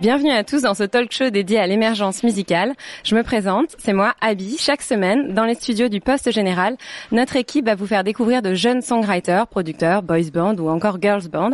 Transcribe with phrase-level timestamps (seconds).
[0.00, 2.72] Bienvenue à tous dans ce talk show dédié à l'émergence musicale.
[3.04, 4.56] Je me présente, c'est moi, Abby.
[4.58, 6.76] Chaque semaine, dans les studios du Poste Général,
[7.12, 11.28] notre équipe va vous faire découvrir de jeunes songwriters, producteurs, boys band ou encore girls
[11.28, 11.50] band.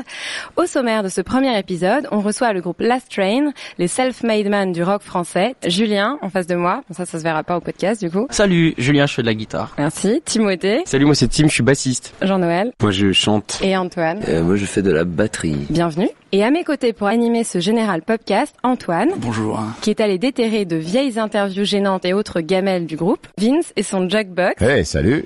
[0.57, 4.71] Au sommaire de ce premier épisode, on reçoit le groupe Last Train, les self-made man
[4.71, 5.57] du rock français.
[5.67, 6.83] Julien, en face de moi.
[6.89, 8.29] Bon, ça, ça se verra pas au podcast, du coup.
[8.31, 9.75] Salut, Julien, je fais de la guitare.
[9.77, 10.23] Merci.
[10.25, 12.15] Timothée, Salut, moi c'est Tim, je suis bassiste.
[12.23, 13.59] Jean-Noël Moi je chante.
[13.61, 14.21] et Antoine.
[14.29, 15.67] Euh, moi, je fais de la batterie.
[15.69, 16.09] Bienvenue.
[16.33, 19.11] Et à mes côtés pour animer ce général podcast, Antoine.
[19.17, 19.61] Bonjour.
[19.81, 23.83] qui est allé déterrer de vieilles interviews gênantes et autres gamelles du groupe, Vince et
[23.83, 24.61] son jukebox.
[24.61, 25.25] Hey, salut.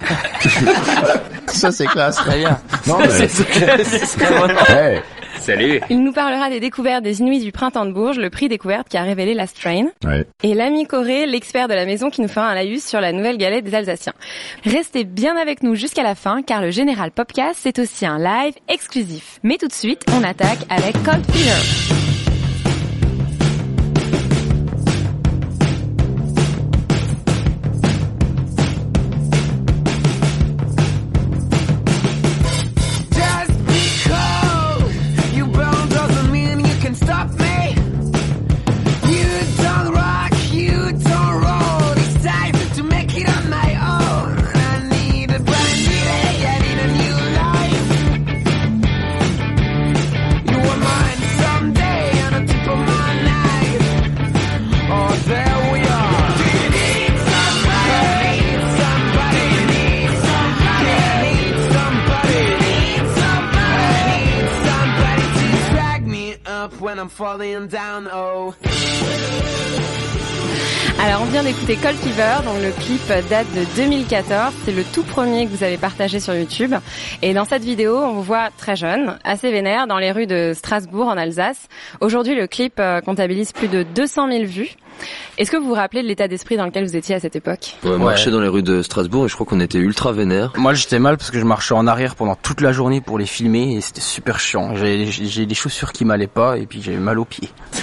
[1.47, 2.17] Ça c'est classe.
[2.17, 2.61] Très bien.
[2.87, 4.75] Non, mais...
[4.75, 5.01] Hey.
[5.41, 5.81] Salut.
[5.89, 8.97] Il nous parlera des découvertes des Inuits du printemps de Bourges, le prix découverte qui
[8.97, 9.87] a révélé la strain.
[10.05, 10.27] Ouais.
[10.43, 13.39] Et l'ami Corée, l'expert de la maison qui nous fera un laïus sur la nouvelle
[13.39, 14.13] galette des Alsaciens.
[14.65, 18.55] Restez bien avec nous jusqu'à la fin car le Général Popcast c'est aussi un live
[18.69, 19.41] exclusif.
[19.43, 22.00] Mais tout de suite, on attaque avec Cold Fever.
[67.01, 68.09] I'm falling down.
[68.13, 68.53] Oh.
[71.03, 74.53] Alors on vient d'écouter Cold Fever, donc le clip date de 2014.
[74.67, 76.75] C'est le tout premier que vous avez partagé sur YouTube.
[77.23, 80.53] Et dans cette vidéo, on vous voit très jeune, assez vénère, dans les rues de
[80.55, 81.69] Strasbourg en Alsace.
[82.03, 84.77] Aujourd'hui, le clip euh, comptabilise plus de 200 000 vues.
[85.39, 87.77] Est-ce que vous vous rappelez de l'état d'esprit dans lequel vous étiez à cette époque?
[87.85, 90.53] On marchait dans les rues de Strasbourg et je crois qu'on était ultra vénère.
[90.59, 93.25] Moi j'étais mal parce que je marchais en arrière pendant toute la journée pour les
[93.27, 94.75] filmer et c'était super chiant.
[94.77, 97.49] J'ai j'ai des chaussures qui m'allaient pas et puis j'avais mal aux pieds.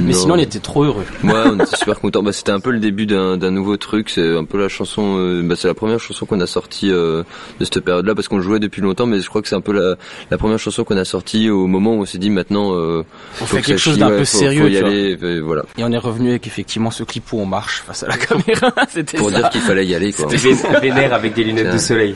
[0.00, 0.18] Mais Non.
[0.18, 1.04] sinon on était trop heureux.
[1.24, 2.22] Ouais, on était super contents.
[2.22, 4.08] Bah, c'était un peu le début d'un d'un nouveau truc.
[4.08, 5.16] C'est un peu la chanson.
[5.18, 7.22] euh, bah, c'est la première chanson qu'on a sortie euh,
[7.60, 9.72] de cette période-là parce qu'on jouait depuis longtemps, mais je crois que c'est un peu
[9.72, 9.96] la,
[10.30, 12.72] la première chanson qu'on a sortie au moment où on s'est dit maintenant.
[12.74, 13.04] Euh,
[13.42, 15.18] On faut fait que quelque chose chie, d'un ouais, peu faut- sérieux, Faut y aller.
[15.20, 15.62] et voilà.
[15.76, 18.72] Et on est revenu avec effectivement ce clip où on marche face à la caméra.
[18.88, 19.36] C'était Pour ça.
[19.38, 20.12] dire qu'il fallait y aller.
[20.12, 20.26] Quoi.
[20.26, 22.14] Vé- Vénère avec des lunettes de soleil.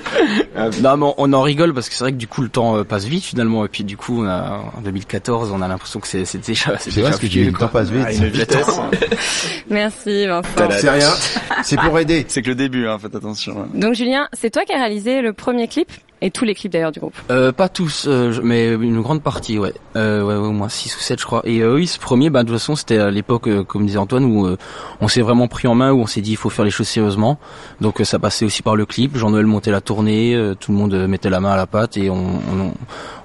[0.83, 2.85] Non mais on en rigole parce que c'est vrai que du coup le temps euh,
[2.85, 6.07] passe vite finalement et puis du coup on a, en 2014 on a l'impression que
[6.09, 8.07] c'est c'est déjà C'est vrai ce que j'ai le temps passe vite.
[9.71, 10.49] Merci Vincent.
[10.79, 11.11] C'est rien.
[11.63, 12.25] C'est pour aider.
[12.29, 13.67] C'est que le début, hein, faites attention.
[13.75, 15.91] Donc Julien, c'est toi qui as réalisé le premier clip?
[16.23, 17.15] Et tous les clips d'ailleurs du groupe.
[17.31, 19.73] Euh, pas tous, euh, mais une grande partie, ouais.
[19.97, 21.43] Euh, ouais, au moins 6 ou 7 je crois.
[21.45, 23.99] Et euh, oui, ce premier, bah, de toute façon, c'était à l'époque, euh, comme disait
[23.99, 24.57] Antoine, où euh,
[25.01, 26.89] on s'est vraiment pris en main, où on s'est dit il faut faire les choses
[26.89, 27.39] sérieusement.
[27.81, 29.17] Donc ça passait aussi par le clip.
[29.17, 32.17] Jean-Noël montait la tournée, tout le monde mettait la main à la pâte et on,
[32.17, 32.75] on-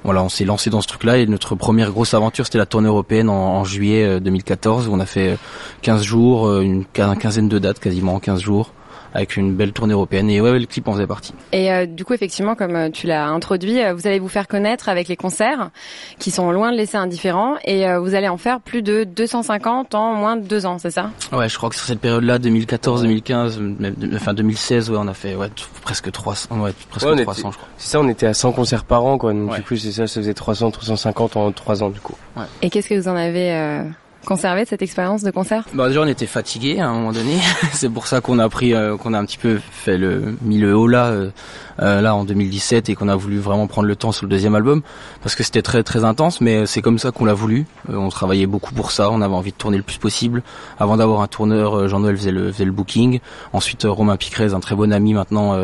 [0.03, 1.17] voilà, on s'est lancé dans ce truc-là.
[1.17, 4.99] Et notre première grosse aventure, c'était la tournée européenne en, juillet euh, 2014, où on
[4.99, 5.35] a fait euh,
[5.81, 8.71] 15 jours, une quin- quinzaine de dates, quasiment en 15 jours,
[9.15, 10.29] avec une belle tournée européenne.
[10.29, 11.33] Et ouais, ouais, le clip en faisait partie.
[11.51, 14.47] Et euh, du coup, effectivement, comme euh, tu l'as introduit, euh, vous allez vous faire
[14.47, 15.71] connaître avec les concerts
[16.19, 19.95] qui sont loin de laisser indifférents et euh, vous allez en faire plus de 250
[19.95, 21.09] en moins de deux ans, c'est ça?
[21.31, 25.07] Ouais, je crois que sur cette période-là, 2014, 2015, même, de- enfin 2016, ouais, on
[25.07, 27.67] a fait ouais, t- presque 300, ouais, presque Ouais, on 300, était- je crois.
[27.77, 29.33] C'est ça, on était à 100 concerts par an, quoi.
[29.33, 29.57] Donc Ouais.
[29.57, 32.15] du coup, c'est ça, ça faisait 300, 350 en 3 ans, du coup.
[32.61, 33.83] Et qu'est-ce que vous en avez euh,
[34.25, 37.37] conservé cette expérience de concert Bah déjà on était fatigué à un moment donné,
[37.71, 40.57] c'est pour ça qu'on a pris, euh, qu'on a un petit peu fait le mis
[40.57, 41.29] le haut là, euh,
[41.81, 44.55] euh, là en 2017 et qu'on a voulu vraiment prendre le temps sur le deuxième
[44.55, 44.81] album
[45.21, 47.65] parce que c'était très très intense, mais c'est comme ça qu'on l'a voulu.
[47.87, 50.43] On travaillait beaucoup pour ça, on avait envie de tourner le plus possible.
[50.79, 53.19] Avant d'avoir un tourneur, Jean-Noël faisait le, booking.
[53.53, 55.57] Ensuite Romain Picrez, un très bon ami maintenant,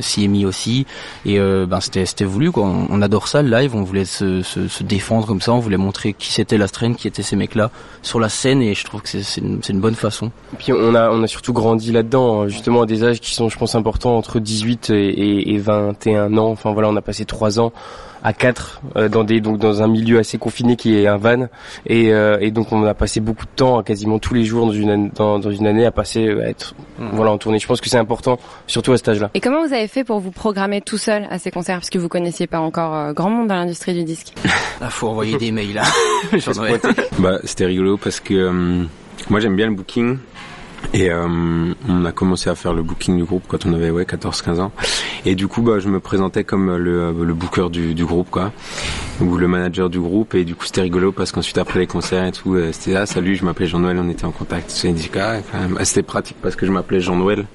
[0.00, 0.86] s'y est mis aussi.
[1.24, 2.64] Et ben c'était c'était voulu quoi.
[2.64, 5.76] On, adore ça le live, on voulait se, se, se défendre comme ça, on voulait
[5.76, 7.70] montrer qui c'était la strain, qui étaient ces mecs-là
[8.06, 10.30] sur la scène et je trouve que c'est une, bonne façon.
[10.52, 13.58] Et puis on a surtout grandi là-dedans, hein, justement à des âges qui sont je
[13.58, 16.50] pense importants entre 18 et, et, et 21 ans.
[16.50, 17.72] Enfin voilà, on a passé trois ans
[18.22, 21.48] à quatre euh, dans des donc dans un milieu assez confiné qui est un van
[21.86, 24.72] et, euh, et donc on a passé beaucoup de temps quasiment tous les jours dans
[24.72, 27.58] une année, dans, dans une année à passer à être voilà en tournée.
[27.58, 29.30] Je pense que c'est important surtout à cet âge-là.
[29.34, 31.78] Et comment vous avez fait pour vous programmer tout seul à ces concerts?
[31.78, 34.32] Puisque vous connaissiez pas encore euh, grand monde dans l'industrie du disque
[34.80, 35.82] Là faut envoyer des mails là.
[36.32, 36.80] Jean-Noël.
[37.18, 38.84] Bah, c'était rigolo parce que euh,
[39.30, 40.18] moi j'aime bien le booking.
[40.92, 41.26] Et euh,
[41.88, 44.72] on a commencé à faire le booking du groupe quand on avait ouais 14-15 ans.
[45.24, 48.52] Et du coup, bah, je me présentais comme le, le booker du, du groupe, quoi,
[49.20, 50.34] ou le manager du groupe.
[50.34, 53.04] Et du coup, c'était rigolo parce qu'ensuite après les concerts et tout, euh, c'était là,
[53.06, 54.70] salut, je m'appelais Jean-Noël, on était en contact.
[55.18, 55.76] Ah, quand même.
[55.78, 57.46] Ah, C'était pratique parce que je m'appelais Jean-Noël.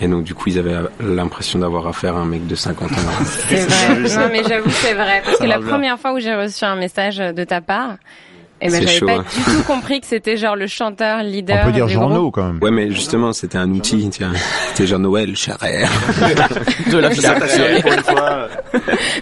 [0.00, 2.94] Et donc du coup, ils avaient l'impression d'avoir affaire à un mec de 50 ans.
[3.24, 4.16] C'est vrai.
[4.16, 5.68] non mais j'avoue c'est vrai parce Ça que la bien.
[5.68, 7.96] première fois où j'ai reçu un message de ta part,
[8.60, 9.24] eh ben j'avais pas hein.
[9.36, 12.34] du tout compris que c'était genre le chanteur leader du groupe.
[12.34, 12.58] quand même.
[12.62, 14.08] Ouais, mais justement, c'était un outil.
[14.10, 14.32] Tiens,
[14.74, 15.90] c'était Jean-Noël Charrère.
[16.90, 18.48] de la Charrère.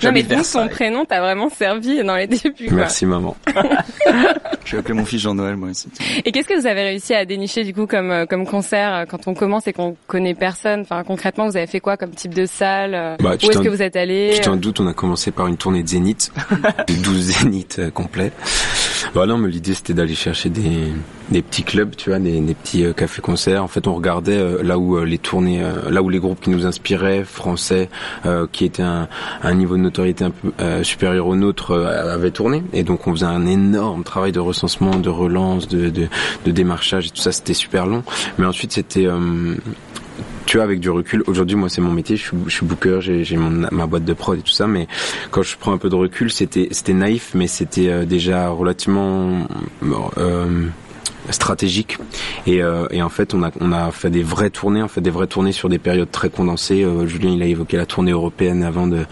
[0.03, 2.69] Non mais d'où son prénom t'a vraiment servi dans les débuts.
[2.69, 2.77] quoi.
[2.77, 3.37] Merci maman.
[4.65, 5.69] Je vais appeler mon fils Jean-Noël, moi.
[5.73, 8.95] c'était- Et qu'est-ce que vous avez réussi à dénicher du coup comme euh, comme concert
[8.95, 10.81] euh, quand on commence et qu'on connaît personne?
[10.83, 13.61] Enfin concrètement vous avez fait quoi comme type de salle euh, Bah, tu Où est-ce
[13.61, 16.33] que vous êtes allé Tu t'en doutes, on a commencé par une tournée de Zénith,
[16.89, 18.33] de 12 Zénith complets.
[19.17, 20.93] Bah non, mais l'idée c'était d'aller chercher des,
[21.41, 23.65] petits clubs, tu vois, des, petits euh, cafés-concerts.
[23.65, 26.51] En fait, on regardait euh, là où euh, les tournées, là où les groupes qui
[26.51, 27.89] nous inspiraient, français,
[28.53, 29.09] qui étaient un,
[29.43, 30.53] un niveau de notoriété un peu
[30.85, 32.63] supérieur au nôtre, avaient tourné.
[32.75, 37.11] Et donc on faisait un énorme travail de recensement, de relance, de, de, démarchage et
[37.11, 37.33] tout ça.
[37.33, 38.03] C'était super long.
[38.37, 39.07] Mais ensuite, c'était
[40.47, 42.17] tu vois, avec du recul, aujourd'hui, moi, c'est mon métier.
[42.17, 44.67] Je suis, booker, j'ai, ma boîte de prod et tout ça.
[44.67, 44.87] Mais
[45.31, 49.47] quand je prends un peu de recul, c'était, c'était naïf, mais c'était euh, déjà relativement
[50.17, 50.67] euh,
[51.31, 51.99] stratégique.
[52.47, 55.01] Et, euh, et en fait, on a, on a fait des vraies tournées, en fait,
[55.01, 56.83] des vraies tournées sur des périodes très condensées.
[56.85, 59.05] Euh, Julien, il a évoqué la tournée européenne avant de, de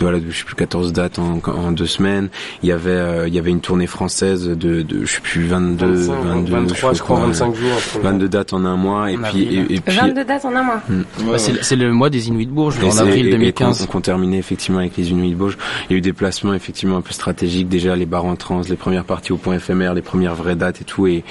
[0.00, 2.28] voilà, de, je sais plus 14 dates en, en deux semaines.
[2.62, 5.46] Il y avait, euh, il y avait une tournée française de, de je sais plus
[5.46, 8.02] 22, 25, 22, 23, je crois, quoi, 25 jours, un truc.
[8.02, 9.10] 22 dates en un mois.
[9.10, 10.82] Et puis, et, et puis 22 dates en un mois.
[10.88, 13.80] Bah, c'est c'est le mois des Inuits de Bourges en avril et- et 2015.
[13.80, 15.58] qu'on- qu'on terminait effectivement avec les Inuits de Bourges.
[15.88, 18.62] Il y a eu des placements effectivement un peu stratégiques, déjà les bars en trans,
[18.68, 21.06] les premières parties au point éphémère, les premières vraies dates et tout.
[21.06, 21.24] Et,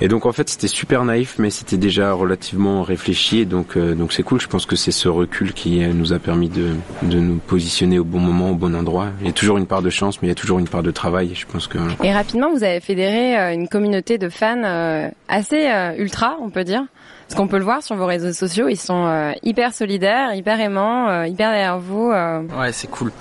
[0.00, 3.40] et donc en fait c'était super naïf, mais c'était déjà relativement réfléchi.
[3.40, 4.40] Et donc euh, donc c'est cool.
[4.40, 6.70] Je pense que c'est ce recul qui euh, nous a permis de,
[7.02, 9.08] de nous positionner au bon moment, au bon endroit.
[9.20, 10.82] Il y a toujours une part de chance, mais il y a toujours une part
[10.82, 11.32] de travail.
[11.34, 11.78] Je pense que.
[12.02, 15.68] Et rapidement, vous avez fédéré euh, une communauté de fans euh, assez
[15.98, 16.84] ultra, on peut dire.
[17.30, 20.58] Parce qu'on peut le voir sur vos réseaux sociaux, ils sont euh, hyper solidaires, hyper
[20.58, 22.10] aimants, euh, hyper derrière vous.
[22.10, 22.42] euh.
[22.58, 23.12] Ouais, c'est cool.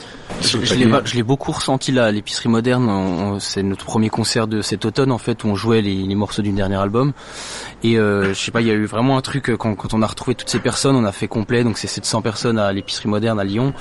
[0.42, 3.38] Je, je l'ai beaucoup ressenti là à l'épicerie moderne.
[3.40, 6.42] C'est notre premier concert de cet automne en fait où on jouait les, les morceaux
[6.42, 7.14] du dernier album.
[7.84, 9.94] Et euh, je sais pas, il y a eu vraiment un truc euh, quand, quand
[9.94, 11.64] on a retrouvé toutes ces personnes, on a fait complet.
[11.64, 13.74] Donc c'est 700 personnes à l'épicerie moderne à Lyon.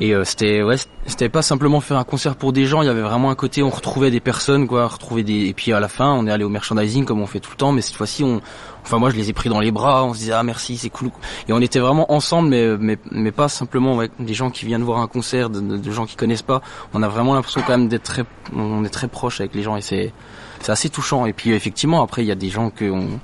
[0.00, 2.80] Et euh, c'était ouais, c'était pas simplement faire un concert pour des gens.
[2.80, 5.46] Il y avait vraiment un côté, on retrouvait des personnes quoi, retrouver des.
[5.46, 7.58] Et puis à la fin, on est allé au merchandising comme on fait tout le
[7.58, 7.72] temps.
[7.72, 8.40] Mais cette fois-ci, on,
[8.82, 10.02] enfin moi je les ai pris dans les bras.
[10.04, 11.10] On se disait ah merci, c'est cool.
[11.48, 14.84] Et on était vraiment ensemble, mais mais mais pas simplement ouais, des gens qui viennent
[14.84, 16.62] voir un concert, de, gens qui connaissent pas.
[16.94, 18.24] On a vraiment l'impression quand même d'être très,
[18.56, 20.14] on est très proche avec les gens et c'est
[20.62, 21.26] c'est assez touchant.
[21.26, 23.20] Et puis effectivement après il y a des gens que on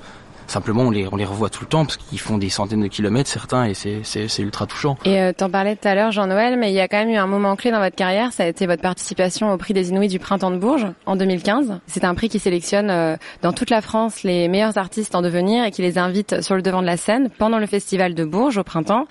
[0.47, 2.87] simplement on les on les revoit tout le temps parce qu'ils font des centaines de
[2.87, 4.97] kilomètres certains et c'est ultra touchant.
[5.05, 7.17] Et euh, t'en parlais tout à l'heure, Jean-Noël, mais il y a quand même eu
[7.17, 10.07] un moment clé dans votre carrière, ça a été votre participation au prix des Inuits
[10.07, 11.79] du printemps de Bourges en 2015.
[11.87, 15.65] C'est un prix qui sélectionne euh, dans toute la France les meilleurs artistes en devenir
[15.65, 18.57] et qui les invite sur le devant de la scène pendant le festival de Bourges
[18.57, 19.07] au printemps,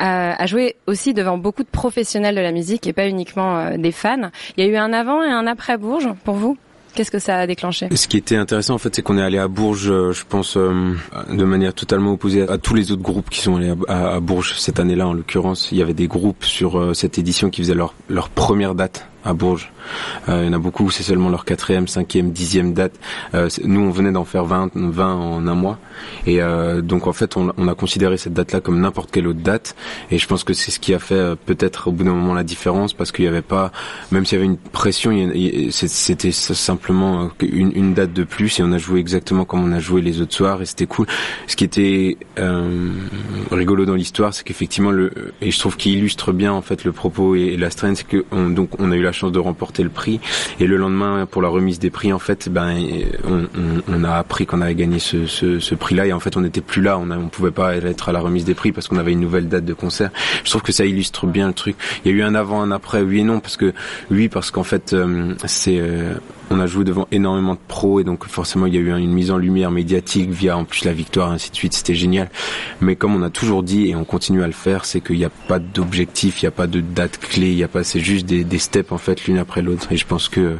[0.00, 3.76] euh, à jouer aussi devant beaucoup de professionnels de la musique et pas uniquement euh,
[3.76, 4.30] des fans.
[4.56, 6.56] Il y a eu un avant et un après Bourges pour vous?
[6.96, 7.88] Qu'est-ce que ça a déclenché?
[7.94, 10.56] Ce qui était intéressant en fait, c'est qu'on est allé à Bourges, euh, je pense,
[10.56, 10.94] euh,
[11.30, 14.80] de manière totalement opposée à tous les autres groupes qui sont allés à, Bourges cette
[14.80, 15.06] année-là.
[15.06, 18.74] En l'occurrence, il y avait des groupes sur euh, cette édition qui faisaient leur première
[18.74, 19.70] date à Bourges.
[20.28, 22.94] Euh, il y en a beaucoup où c'est seulement leur quatrième, cinquième, dixième date.
[23.34, 25.78] Euh, nous, on venait d'en faire 20, 20 en un mois.
[26.26, 29.76] Et euh, donc, en fait, on, a considéré cette date-là comme n'importe quelle autre date.
[30.10, 32.34] Et je pense que c'est ce qui a fait euh, peut-être au bout d'un moment
[32.34, 33.72] la différence, parce qu'il n'y avait pas,
[34.10, 35.12] même s'il y avait une pression,
[35.70, 38.58] c'était simplement euh, une, date de plus.
[38.60, 41.06] Et on a joué exactement comme on a joué les autres soirs, et c'était cool.
[41.46, 42.92] Ce qui était euh,
[43.50, 44.92] rigolo dans l'histoire, c'est qu'effectivement,
[45.40, 48.24] et je trouve qu'il illustre bien en fait le propos et, la strength, c'est que
[48.32, 50.20] on, donc on a eu la chance de remporter le prix.
[50.60, 52.76] Et le lendemain, pour la remise des prix, en fait, ben
[53.24, 56.06] on, a appris qu'on avait gagné ce, ce, prix-là.
[56.06, 56.98] Et en fait, on n'était plus là.
[56.98, 59.48] On, on pouvait pas être à la remise des prix parce qu'on avait une nouvelle
[59.48, 60.10] date de concert.
[60.44, 61.76] Je trouve que ça illustre bien le truc.
[62.04, 63.72] Il y a eu un avant, un après, oui et non, parce que
[64.10, 66.14] oui, parce qu'en fait, euh, c'est euh,
[66.50, 69.12] on a joué devant énormément de pros et donc forcément il y a eu une
[69.12, 72.30] mise en lumière médiatique via en plus la victoire et ainsi de suite c'était génial
[72.80, 75.24] mais comme on a toujours dit et on continue à le faire c'est qu'il n'y
[75.24, 78.00] a pas d'objectif il n'y a pas de date clé il y a pas c'est
[78.00, 80.56] juste des, des steps en fait l'une après l'autre et je pense que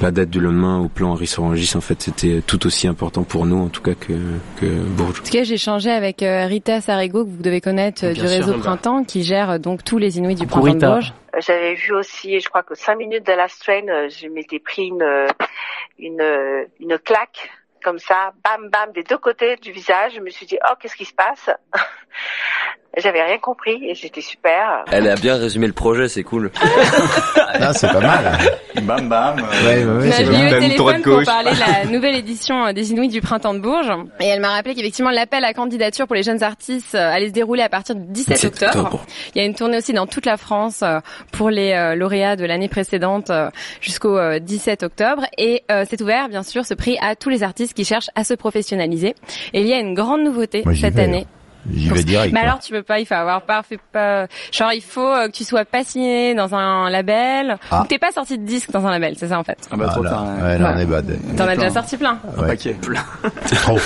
[0.00, 3.46] la date du lendemain au plan Henri Sorangis en fait c'était tout aussi important pour
[3.46, 4.14] nous en tout cas que
[4.60, 8.04] que Bourges En tout cas, j'ai échangé avec euh, Rita Sarego, que vous devez connaître
[8.04, 8.58] euh, Bien du sûr, réseau.
[8.58, 10.78] Printemps, qui gère euh, donc tous les Inuits du Printemps de.
[10.78, 11.14] Bourges.
[11.38, 14.86] J'avais vu aussi, je crois que cinq minutes de la strain, euh, je m'étais pris
[14.86, 15.26] une, euh,
[15.98, 17.50] une, euh, une claque
[17.82, 20.14] comme ça, bam bam des deux côtés du visage.
[20.14, 21.50] Je me suis dit oh qu'est-ce qui se passe?
[22.96, 24.84] J'avais rien compris et c'était super.
[24.90, 26.50] Elle a bien résumé le projet, c'est cool.
[27.58, 28.38] Ah, c'est pas mal.
[28.82, 29.38] Bam bam.
[29.38, 31.24] euh, Ouais, ouais, ouais, eu au téléphone pour gauche.
[31.24, 33.90] parler de la nouvelle édition des Inuits du Printemps de Bourges.
[34.20, 37.32] Et elle m'a rappelé qu'effectivement, l'appel à candidature pour les jeunes artistes euh, allait se
[37.32, 38.84] dérouler à partir du 17 17 octobre.
[38.84, 39.06] octobre.
[39.34, 41.00] Il y a une tournée aussi dans toute la France euh,
[41.32, 43.30] pour les lauréats de l'année précédente
[43.80, 45.24] jusqu'au euh, 17 octobre.
[45.38, 48.34] Et c'est ouvert, bien sûr, ce prix à tous les artistes qui cherchent à se
[48.34, 49.14] professionnaliser.
[49.54, 51.26] Et il y a une grande nouveauté Moi, cette année.
[51.74, 52.32] J'y vais direct.
[52.32, 52.48] Mais quoi.
[52.48, 54.26] alors tu peux pas, il faut avoir parfait pas.
[54.52, 57.80] Genre il faut euh, que tu sois pas signé dans un label Ah.
[57.80, 59.58] ou que t'es pas sorti de disque dans un label, c'est ça en fait.
[59.70, 60.24] Ah bah Ah, trop tard.
[60.42, 60.82] ouais, là, on Ouais.
[60.82, 61.18] est bad.
[61.36, 61.56] T'en as plein.
[61.56, 62.18] déjà sorti plein.
[62.36, 62.48] Un Ouais.
[62.48, 62.76] paquet.
[63.62, 63.78] Trop.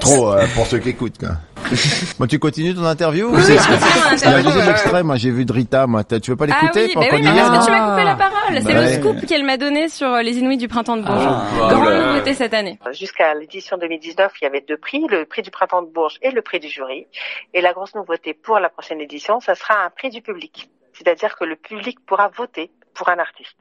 [0.00, 1.18] Trop euh, pour ceux qui écoutent.
[1.18, 1.30] Quoi.
[2.18, 5.44] Bon, tu continues ton interview ou c'est- Il y a deuxième extrait, moi j'ai vu
[5.44, 6.02] de Rita, moi.
[6.04, 7.90] Tu veux pas Ah l'écouter oui, pour bah oui, mais parce aille que tu m'as
[7.90, 8.62] coupé la parole.
[8.62, 11.24] C'est Bah le scoop qu'elle m'a donné sur euh, les Inuits du printemps de Bourges.
[11.26, 12.06] Ah, Grande voilà.
[12.12, 12.78] nouveauté cette année.
[12.92, 16.30] Jusqu'à l'édition 2019, il y avait deux prix, le prix du printemps de Bourges et
[16.30, 17.06] le prix du jury.
[17.54, 20.70] Et la grosse nouveauté pour la prochaine édition, ça sera un prix du public.
[20.94, 23.58] C'est-à-dire que le public pourra voter pour un artiste.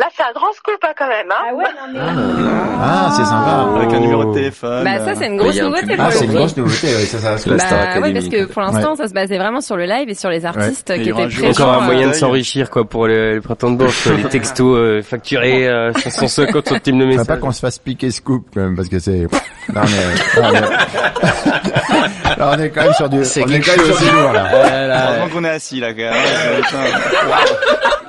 [0.00, 1.30] Là, c'est un grand scoop hein, quand même.
[1.30, 1.68] Hein
[2.82, 3.68] Ah, c'est sympa.
[3.76, 4.82] Avec un numéro de téléphone.
[4.82, 7.36] Bah ça c'est une Mais grosse nouveauté Ah, c'est une grosse nouveauté, oui, ça, ça,
[7.36, 7.58] ça.
[7.58, 10.14] Star Bah ouais, parce que pour l'instant, ça se basait vraiment sur le live et
[10.14, 11.50] sur les artistes qui étaient présents.
[11.50, 13.92] Encore un euh, moyen de euh, s'enrichir quoi pour le, le printemps de quoi.
[14.16, 17.26] Les textos euh, facturés euh, 150 centimes de Faut message.
[17.26, 19.26] pas qu'on se fasse piquer scoop quand même parce que c'est.
[19.74, 20.40] Là on est.
[20.40, 20.60] Là, on est...
[22.38, 23.22] Là, on est quand même sur du.
[23.24, 24.08] C'est on est quelque quand même sur chose.
[24.10, 24.48] du lourd là.
[25.18, 25.92] Heureusement qu'on est assis là.
[25.92, 26.14] quand même.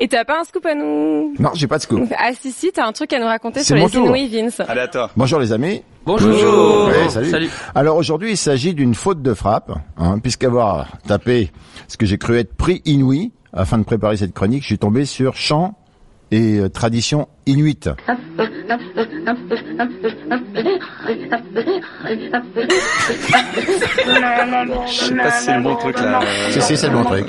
[0.00, 2.12] Et t'as pas un scoop à nous Non, j'ai pas de scoop.
[2.16, 4.06] Ah si si, t'as un truc à nous raconter sur les tour.
[4.06, 4.60] Inuits, Vince.
[4.60, 5.10] Allez à toi.
[5.16, 5.82] Bonjour les amis.
[6.04, 6.88] Bonjour.
[6.88, 7.50] Ouais, salut.
[7.74, 11.50] Alors aujourd'hui, il s'agit d'une faute de frappe, hein, puisqu'avoir tapé
[11.86, 15.04] ce que j'ai cru être prix inouï afin de préparer cette chronique, je suis tombé
[15.04, 15.74] sur chant
[16.30, 17.88] et euh, tradition inuite.
[18.06, 18.12] Je
[24.92, 26.20] sais pas si c'est le bon truc là.
[26.50, 27.26] Si, si, c'est le bon truc.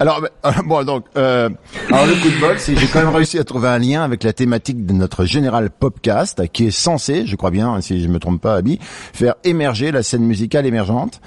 [0.00, 1.48] Alors, euh, bon, donc, euh,
[1.90, 4.02] alors le coup de bol, c'est que j'ai quand même réussi à trouver un lien
[4.02, 5.24] avec la thématique de notre
[5.70, 9.92] Popcast, qui est censé, je crois bien, si je me trompe pas, Abby, faire émerger
[9.92, 11.20] la scène musicale émergente.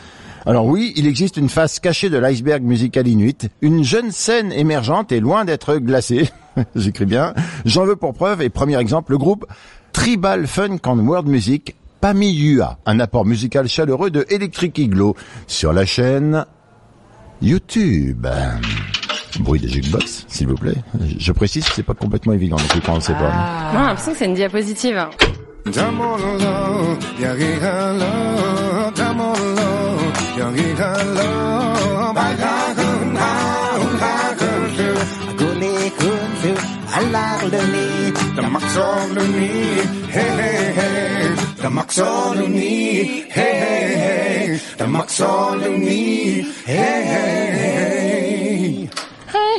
[0.45, 5.11] Alors oui, il existe une face cachée de l'iceberg musical inuit, une jeune scène émergente
[5.11, 6.29] et loin d'être glacée.
[6.75, 7.33] J'écris bien.
[7.65, 9.45] J'en veux pour preuve, et premier exemple, le groupe
[9.91, 15.15] Tribal Funk and World Music, Pamiyua, un apport musical chaleureux de Electric Igloo,
[15.47, 16.45] sur la chaîne
[17.41, 18.25] YouTube
[19.39, 20.75] bruit des jukebox, s'il vous plaît.
[21.19, 23.31] Je précise, que c'est pas complètement évident, donc quand on ne sait pas.
[23.31, 23.69] Ah.
[23.73, 24.97] Moi, j'ai l'impression que c'est une diapositive.
[24.97, 25.09] Hein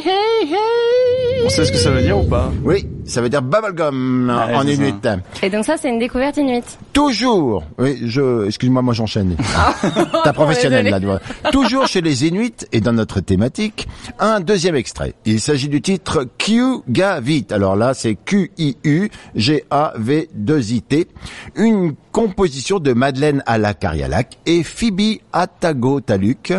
[0.09, 1.45] hey, hey.
[1.45, 2.51] On sait ce que ça veut dire ou pas?
[2.65, 4.95] Oui, ça veut dire bubblegum ah, en inuit.
[5.43, 6.65] Et donc ça, c'est une découverte inuit.
[6.93, 7.65] Toujours.
[7.79, 8.47] Oui, je.
[8.47, 9.37] Excuse-moi, moi, j'enchaîne.
[9.57, 9.75] Ah.
[10.25, 11.21] T'as professionnel là.
[11.51, 13.89] Toujours chez les Inuits et dans notre thématique,
[14.19, 15.15] un deuxième extrait.
[15.25, 17.47] Il s'agit du titre Q-Gavit.
[17.51, 21.09] Alors là, c'est Q-I-U G-A-V-2-I-T.
[21.57, 26.53] Une composition de Madeleine Alakarialak et Phoebe Atago-Taluk.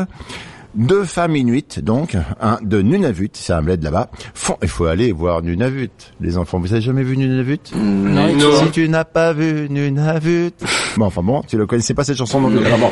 [0.80, 5.12] Deux femmes inuites, donc, un de Nunavut, c'est un bled là-bas, font, il faut aller
[5.12, 5.90] voir Nunavut.
[6.22, 7.60] Les enfants, vous avez jamais vu Nunavut?
[7.76, 8.30] Non.
[8.64, 10.54] Si tu n'as pas vu Nunavut.
[10.96, 12.66] Bon, enfin bon, tu ne connaissais pas cette chanson non plus.
[12.66, 12.92] Alors, bon.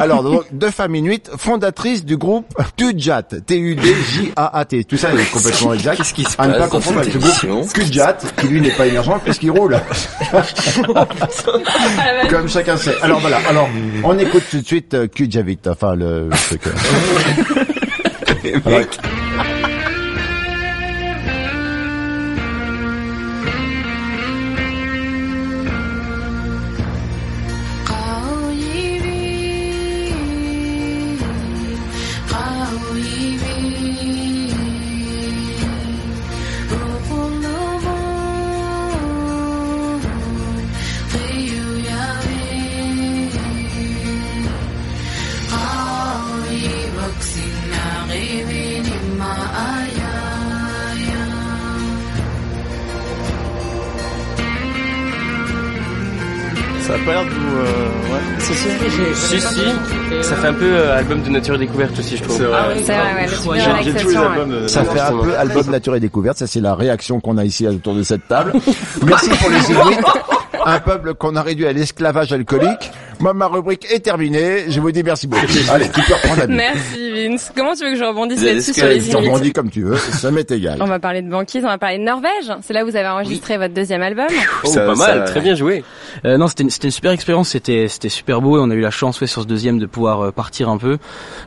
[0.00, 4.82] Alors, donc, deux femmes inuites, fondatrices du groupe Tudjat, T-U-D-J-A-A-T.
[4.84, 5.98] Tout ça est complètement exact.
[5.98, 8.70] Qu'est-ce qui se À ne pas passe confondre avec le groupe Tudjat, qui lui n'est
[8.70, 9.78] pas émergent puisqu'il roule.
[12.28, 12.96] Comme chacun sait.
[13.00, 13.68] Alors voilà, alors,
[14.02, 16.62] on écoute tout de suite euh, Kujavit, enfin le, le truc.
[18.44, 18.60] euh.
[18.64, 18.80] Alors,
[56.82, 57.56] Ça a pas l'air de vous...
[57.56, 57.62] Euh...
[58.12, 58.20] Ouais.
[58.40, 58.68] Si, si,
[59.14, 60.24] si, si.
[60.28, 62.36] Ça fait un peu euh, album de nature et découverte aussi, je trouve.
[62.36, 62.58] C'est vrai.
[62.60, 64.68] Ah C'est vrai, ouais, le super J'ai j'ai tous les relaxation, albums de...
[64.68, 66.38] Ça fait un peu album nature et découverte.
[66.38, 68.52] Ça, c'est la réaction qu'on a ici autour de cette table.
[69.06, 69.96] Merci pour les Inuits.
[70.64, 72.90] Un peuple qu'on a réduit à l'esclavage alcoolique.
[73.20, 74.64] Moi, ma rubrique est terminée.
[74.68, 75.46] Je vous dis merci beaucoup.
[75.70, 76.46] Allez, tu peux reprendre la.
[76.46, 77.11] Merci
[77.56, 79.96] Comment tu veux que je rebondisse là-dessus sur les Inuits rebondis comme tu veux.
[79.96, 80.78] Ça m'est égal.
[80.80, 82.30] On va parler de banquise, on va parler de Norvège.
[82.62, 84.26] C'est là où vous avez enregistré votre deuxième album.
[84.64, 85.84] Oh, Ça- pas ça- mal, très bien joué.
[86.24, 88.74] Euh, non, c'était une, c'était une super expérience, c'était c'était super beau et on a
[88.74, 90.98] eu la chance ouais, sur ce deuxième de pouvoir euh, partir un peu.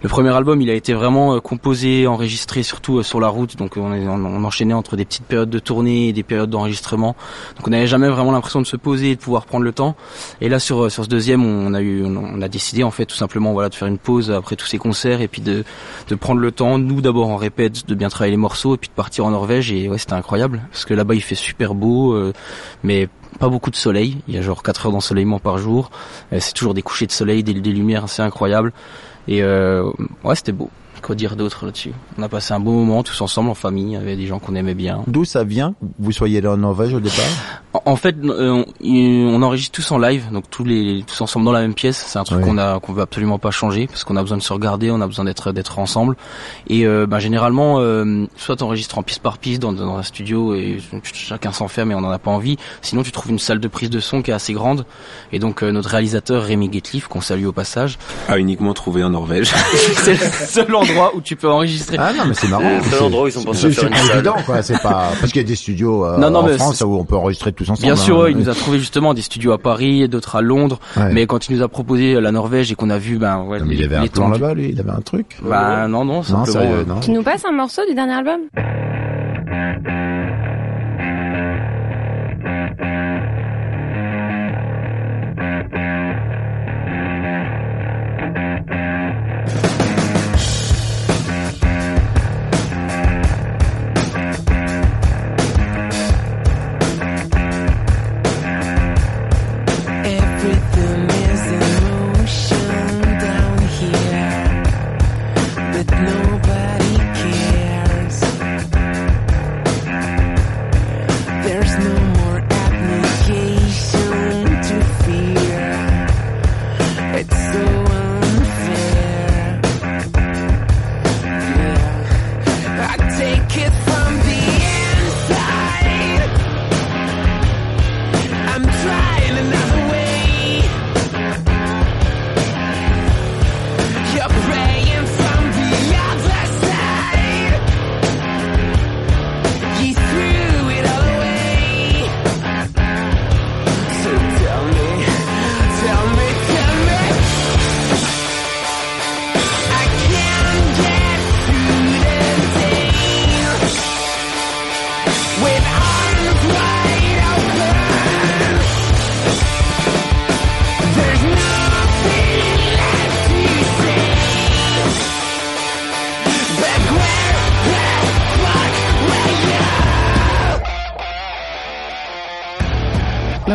[0.02, 3.56] Le premier album, il a été vraiment euh, composé, enregistré surtout euh, sur la route,
[3.58, 6.50] donc on, est- on, on enchaînait entre des petites périodes de tournée et des périodes
[6.50, 7.16] d'enregistrement.
[7.58, 9.96] Donc on n'avait jamais vraiment l'impression de se poser et de pouvoir prendre le temps.
[10.42, 13.16] Et là sur sur ce deuxième, on a eu on a décidé en fait tout
[13.16, 15.64] simplement voilà de faire une pause après tous ces concerts et puis de
[16.08, 18.90] de prendre le temps, nous d'abord en répète, de bien travailler les morceaux et puis
[18.90, 19.72] de partir en Norvège.
[19.72, 20.62] Et ouais, c'était incroyable.
[20.72, 22.34] Parce que là-bas il fait super beau euh,
[22.84, 25.92] mais pas beaucoup de soleil, il y a genre 4 heures d'ensoleillement par jour,
[26.32, 28.72] Euh, c'est toujours des couchers de soleil, des, des lumières assez incroyables
[29.28, 29.90] et euh,
[30.24, 30.70] ouais c'était beau.
[31.02, 31.92] Quoi dire d'autre là-dessus?
[32.18, 34.40] On a passé un bon moment tous ensemble en famille, il y avait des gens
[34.40, 35.04] qu'on aimait bien.
[35.08, 35.76] D'où ça vient?
[36.00, 37.26] Vous soyez là en Norvège au départ?
[37.86, 38.88] En, fait, euh, on,
[39.36, 42.04] on enregistre tous en live, donc tous les tous ensemble dans la même pièce.
[42.08, 42.46] C'est un truc Oui.
[42.46, 45.02] qu'on a qu'on veut absolument pas changer parce qu'on a besoin de se regarder, on
[45.02, 46.16] a besoin d'être d'être ensemble.
[46.68, 50.56] Et euh, ben, généralement, euh, soit t'enregistres en piste par piste dans, dans un studio
[50.56, 50.78] et
[51.14, 52.58] chacun s'enferme et on en a pas envie.
[52.82, 54.86] Sinon, tu trouves une salle de prise de son qui est assez grande.
[55.32, 57.98] Et donc euh, notre réalisateur Rémi Getliff, qu'on salue au passage,
[58.30, 59.54] A uniquement trouvé en Norvège.
[59.96, 61.98] c'est le seul endroit où tu peux enregistrer.
[62.00, 62.64] Ah non, mais c'est marrant.
[62.82, 64.62] C'est seul C'est- endroit où ils sont pensés c'est- pas évident, quoi.
[64.62, 67.06] C'est pas parce qu'il y a des studios euh, Non, non, en France où on
[67.06, 67.82] peut enregistrer tous ensemble.
[67.84, 68.24] Bien sûr, hein.
[68.26, 70.80] ouais, il nous a trouvé justement des studios à Paris, d'autres à Londres.
[70.98, 71.12] Ouais.
[71.14, 73.66] Mais quand il nous a proposé la Norvège et qu'on a vu, ben ouais, Non,
[73.68, 74.70] mais il avait un plan là-bas, lui.
[74.70, 75.38] Il avait un truc.
[75.44, 76.46] Bah non, non, Non, simplement.
[76.46, 77.00] sérieux, euh, non.
[77.00, 78.42] Tu nous passes un morceau du dernier album?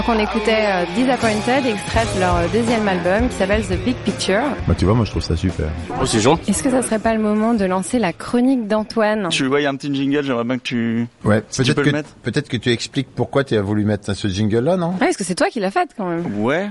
[0.01, 3.97] Donc on écoutait euh, Disappointed, extrait de leur euh, deuxième album qui s'appelle The Big
[3.97, 4.41] Picture.
[4.67, 5.67] Bah, tu vois, moi, je trouve ça super.
[6.01, 6.51] Oh, c'est gentil.
[6.53, 9.29] Est-ce que ça serait pas le moment de lancer la chronique d'Antoine?
[9.29, 11.07] Tu vois, il y a un petit jingle, j'aimerais bien que tu...
[11.23, 13.85] Ouais, Si tu peut-être peux que, le peut-être que tu expliques pourquoi tu as voulu
[13.85, 14.95] mettre ce jingle-là, non?
[15.03, 16.71] Ah, est-ce que c'est toi qui l'as faite quand même Ouais.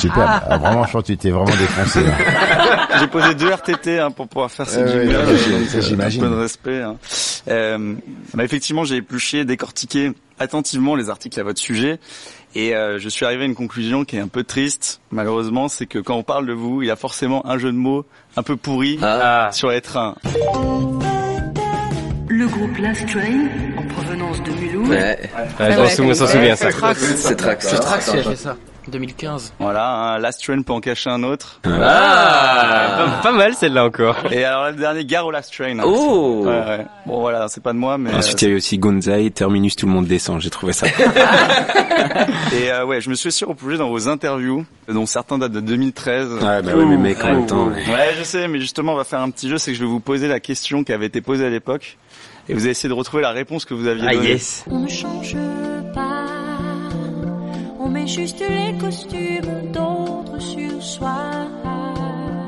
[0.00, 0.42] Super.
[0.48, 2.00] Ah, vraiment, je pense que tu t'es vraiment défoncé.
[2.00, 2.88] hein.
[3.00, 5.14] J'ai posé deux RTT hein, pour pouvoir faire ce Euh, ouais, ouais,
[5.76, 6.24] euh, j'imagine.
[6.24, 6.82] Un peu de respect.
[6.82, 6.96] hein.
[7.48, 7.94] Euh,
[8.34, 11.98] bah, effectivement, j'ai épluché, décortiqué attentivement les articles à votre sujet.
[12.54, 15.84] Et euh, je suis arrivé à une conclusion qui est un peu triste, malheureusement, c'est
[15.86, 18.06] que quand on parle de vous, il y a forcément un jeu de mots
[18.36, 19.50] un peu pourri Ah.
[19.52, 20.14] sur les trains.
[22.28, 23.46] Le groupe Last Train,
[23.78, 25.18] en provenance de Mulhouse, Ouais.
[25.60, 26.70] Ouais, je m'en sou- on s'en souvient ça.
[26.70, 27.14] C'est Trax.
[27.16, 28.56] C'est Trax qui a fait ça.
[28.90, 29.54] 2015.
[29.58, 31.60] Voilà, un Last Train peut en cacher un autre.
[31.64, 34.16] Ah, pas, pas mal celle-là encore.
[34.30, 35.78] Et alors le dernier, Gare au Last Train.
[35.78, 35.82] hein.
[35.84, 36.42] Oh.
[36.46, 36.86] Ouais, ouais.
[37.06, 38.12] Bon voilà, c'est pas de moi, mais...
[38.14, 40.40] Ensuite, il y a eu aussi Gonzai, Terminus, tout le monde descend.
[40.40, 40.86] J'ai trouvé ça.
[42.52, 45.60] Et euh, ouais, je me suis aussi replongé dans vos interviews, dont certains datent de
[45.60, 46.32] 2013.
[46.32, 47.66] Ouais, bah ouais, mais mec, en même temps.
[47.68, 47.74] ouais.
[47.88, 49.88] Ouais, je sais, mais justement, on va faire un petit jeu, c'est que je vais
[49.90, 51.96] vous poser la question qui avait été posée à l'époque,
[52.48, 54.28] et vous allez essayer de retrouver la réponse que vous aviez Ah donnée.
[54.30, 54.64] yes.
[54.70, 55.36] on change
[57.96, 61.48] met juste les costumes d'autres sur soi.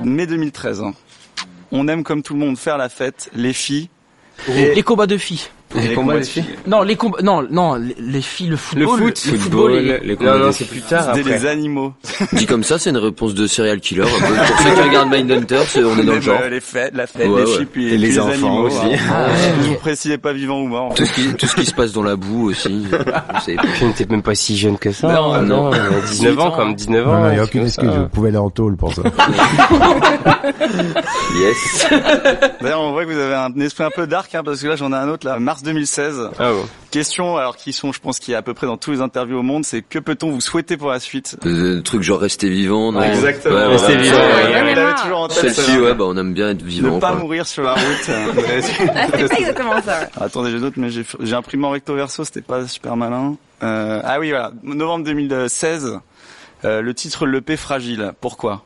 [0.05, 0.83] Mai 2013.
[0.83, 0.93] hein.
[1.73, 3.89] On aime comme tout le monde faire la fête, les filles.
[4.47, 5.49] Les combats de filles.
[5.77, 6.45] Et les combats de filles.
[6.67, 8.99] Non, les combats, non, non, les, les filles, le Le football.
[9.01, 10.81] foot, le Football, les Non, combats non, de c'est filles.
[10.81, 11.93] plus tard C'était les animaux.
[12.33, 14.03] Dit comme ça, c'est une réponse de serial killer.
[14.03, 14.35] un peu.
[14.49, 16.41] Pour ceux qui regardent Mindhunter, c'est- on est dans le genre.
[16.43, 17.57] euh, les fêtes, la fête, Ouais, les ouais.
[17.59, 18.67] filles, puis, Et puis les les enfants animaux.
[18.67, 18.77] aussi.
[18.95, 18.99] hein.
[19.13, 19.27] Ah,
[19.63, 20.95] Je vous précisez pas vivant ou mort.
[20.95, 22.87] Tout ce qui, tout ce qui se passe dans la boue aussi.
[23.47, 25.09] Je n'étais même pas si jeune que ça.
[25.09, 25.65] Non, hein, non.
[25.71, 27.13] non, euh, 19 ans, comme 19 ans.
[27.13, 27.89] Non, non, il n'y a un aucune excuse.
[27.91, 29.03] Vous pouvez aller en tôle pour ça.
[31.41, 31.87] Yes.
[32.61, 34.77] D'ailleurs, on voit que vous avez un esprit un peu dark, hein, parce que là,
[34.77, 36.31] j'en ai un autre, là, mars 2016.
[36.39, 36.65] Ah bon.
[36.91, 39.39] Question, alors qui sont, je pense, qui est à peu près dans tous les interviews
[39.39, 41.37] au monde, c'est que peut-on vous souhaiter pour la suite?
[41.45, 43.55] Euh, truc genre rester vivant, non Exactement.
[43.55, 44.03] Ouais, Rester voilà.
[44.03, 44.95] vivant, Ouais, ouais, ouais, ouais.
[45.03, 45.39] toujours en tête.
[45.39, 45.83] Celle-ci, celle-là.
[45.89, 46.95] ouais, bah on aime bien être vivant.
[46.97, 47.21] Ne pas quoi.
[47.21, 47.83] mourir sur la route.
[48.95, 50.01] Ah, c'est pas exactement ça.
[50.01, 50.09] ouais.
[50.21, 53.37] Attendez, j'ai d'autres, mais j'ai j'ai imprimé en recto verso, c'était pas super malin.
[53.63, 55.99] Euh, ah oui, voilà, novembre 2016,
[56.65, 58.13] euh, le titre l'EP fragile.
[58.21, 58.65] Pourquoi?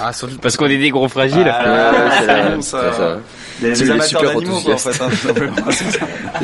[0.00, 1.50] Ah, surtout parce qu'on est des gros fragiles.
[1.52, 2.10] Ah, Ouais,
[2.60, 3.18] c'est ça, c'est ça.
[3.62, 5.02] Les, les les amateurs super d'animaux, quoi, en fait.
[5.02, 5.08] hein,
[5.70, 5.90] c'est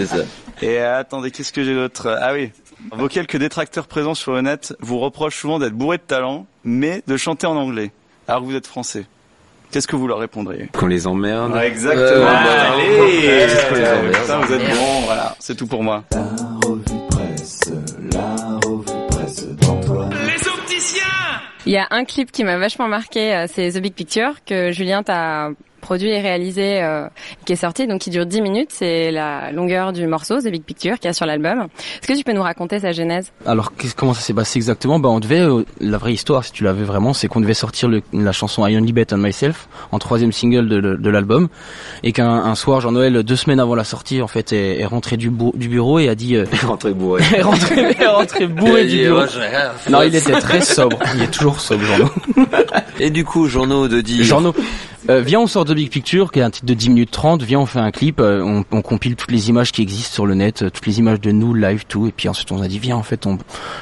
[0.07, 0.17] ça.
[0.17, 0.23] Ça.
[0.63, 2.17] Et euh, attendez, qu'est-ce que j'ai d'autre?
[2.21, 2.51] Ah oui,
[2.93, 7.03] vos quelques détracteurs présents sur le net vous reprochent souvent d'être bourrés de talent, mais
[7.07, 7.93] de chanter en anglais,
[8.29, 9.05] alors que vous êtes français.
[9.73, 10.69] Qu'est-ce que vous leur répondriez?
[10.73, 11.57] Qu'on les emmerde.
[11.57, 12.27] Exactement.
[12.27, 13.47] Ouais, bah, allez,
[14.13, 16.03] putain, vous êtes bon, voilà, c'est tout pour moi.
[16.11, 16.17] Les
[21.71, 24.73] Il y a un clip qui m'a vachement marqué, euh, c'est The Big Picture que
[24.73, 27.07] Julien t'a produit et réalisé, euh,
[27.45, 28.71] qui est sorti, donc qui dure 10 minutes.
[28.71, 31.67] C'est la longueur du morceau, The Big Picture, qu'il y a sur l'album.
[32.03, 33.33] Est-ce que tu peux nous raconter sa genèse?
[33.47, 34.99] Alors qu'est-ce- comment ça s'est passé exactement?
[34.99, 37.89] Bah on devait euh, la vraie histoire si tu l'avais vraiment, c'est qu'on devait sortir
[37.89, 41.49] le- la chanson I Only Bet on Myself en troisième single de, de l'album
[42.03, 45.17] et qu'un un soir Jean-Noël deux semaines avant la sortie en fait est, est rentré
[45.17, 47.23] du, bou- du bureau et a dit euh, Rentrez bourré.
[47.37, 49.23] est rentré, est rentré bourré du bureau.
[49.91, 52.09] Non il était très sobre, il est toujours sobre Jean-No.
[53.01, 54.25] Et du coup, Jean-No de dire.
[54.25, 54.55] Jean-No,
[55.09, 57.43] euh, viens on sort de Big Picture qui est un titre de 10 minutes 30,
[57.43, 60.27] viens on fait un clip, euh, on, on compile toutes les images qui existent sur
[60.27, 62.07] le net, euh, toutes les images de nous live tout.
[62.07, 63.39] Et puis ensuite on a dit viens en fait on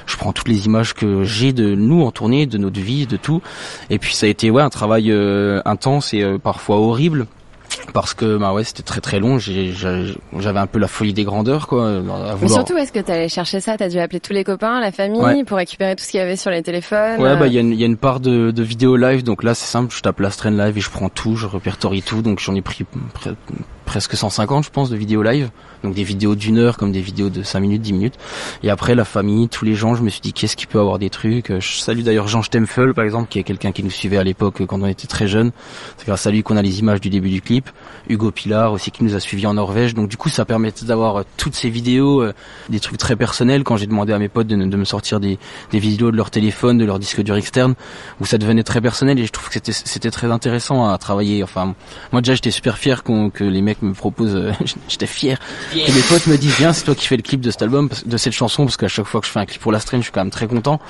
[0.06, 3.16] je prends toutes les images que j'ai de nous en tournée, de notre vie, de
[3.16, 3.42] tout.
[3.90, 7.26] Et puis ça a été ouais un travail euh, intense et euh, parfois horrible
[7.92, 11.66] parce que bah ouais c'était très très long, j'avais un peu la folie des grandeurs
[11.66, 12.00] quoi
[12.40, 13.76] Mais surtout, est-ce que t'allais chercher ça?
[13.76, 15.44] T'as dû appeler tous les copains, la famille, Ouais.
[15.44, 17.58] pour récupérer tout ce qu'il y avait sur les téléphones Ouais, euh, bah il y,
[17.58, 19.94] a une- il y a une part de, de vidéo live, donc là c'est simple,
[19.94, 22.62] je tape la strain live et je prends tout, je répertorie tout, donc j'en ai
[22.62, 22.84] pris
[23.88, 25.48] presque 150 je pense de vidéos live,
[25.82, 28.14] donc des vidéos d'une heure comme des vidéos de 5 minutes, 10 minutes.
[28.62, 30.98] Et après la famille, tous les gens, je me suis dit qu'est-ce qui peut avoir
[30.98, 31.50] des trucs?
[31.50, 34.24] Euh, Je salue d'ailleurs Jean Stempfel par exemple, qui est quelqu'un qui nous suivait à
[34.24, 35.52] l'époque euh, quand on était très jeune.
[35.96, 37.70] C'est grâce à lui qu'on a les images du début du clip.
[38.10, 41.16] Hugo Pilar aussi qui nous a suivis en Norvège, donc du coup ça permettait d'avoir
[41.16, 42.24] euh, toutes ces vidéos,
[42.68, 43.64] des trucs très personnels.
[43.64, 45.38] Quand j'ai demandé à mes potes de, de me sortir des,
[45.70, 47.74] des vidéos de leur téléphone, de leur disque dur externe,
[48.20, 51.42] où ça devenait très personnel et je trouve que c'était très intéressant à travailler.
[51.42, 51.74] Enfin,
[52.12, 54.52] moi déjà j'étais super fier qu'on- que les mecs me proposent, euh,
[54.88, 55.38] j'étais fier
[55.86, 57.88] que mes potes me disent viens c'est toi qui fais le clip de cet album,
[58.06, 59.98] de cette chanson, parce qu'à chaque fois que je fais un clip pour la strain,
[59.98, 60.80] je suis quand même très content.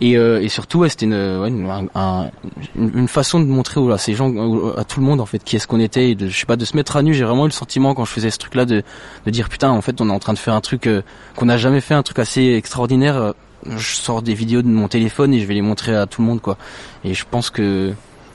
[0.00, 2.30] Et, euh, et surtout ouais, c'était une, ouais, une, un- un-
[2.76, 4.28] une, une façon de montrer à ces gens,
[4.76, 6.56] à tout le monde en fait qui est-ce qu'on était, et de, je sais pas,
[6.56, 7.14] de se mettre à nu.
[7.14, 8.82] J'ai vraiment eu le sentiment quand je faisais ce truc-là de,
[9.24, 11.02] de dire putain en fait on est en train de faire un truc euh,
[11.36, 13.34] qu'on n'a jamais fait, un truc assez extraordinaire.
[13.66, 16.26] Je sors des vidéos de mon téléphone et je vais les montrer à tout le
[16.28, 16.58] monde quoi.
[17.04, 17.92] Et je pense que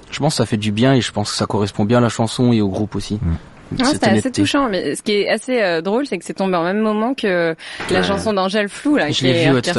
[0.10, 2.02] je pense que ça fait du bien et je pense que ça correspond bien à
[2.02, 3.20] la chanson et au groupe aussi.
[3.22, 3.34] Non,
[3.78, 6.56] cette c'était assez touchant, mais ce qui est assez euh, drôle, c'est que c'est tombé
[6.58, 7.56] en même moment que
[7.92, 8.04] la Ouais.
[8.06, 9.78] chanson d'Angèle Flou, là, Je qui l'ai est, vu, ouais, qui est.